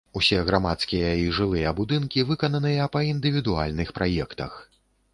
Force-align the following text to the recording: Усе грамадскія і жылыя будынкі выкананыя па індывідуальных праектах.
Усе 0.19 0.37
грамадскія 0.45 1.11
і 1.25 1.27
жылыя 1.41 1.75
будынкі 1.81 2.25
выкананыя 2.31 2.91
па 2.99 3.05
індывідуальных 3.13 3.97
праектах. 4.01 4.61